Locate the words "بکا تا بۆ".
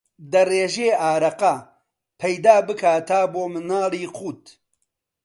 2.67-3.43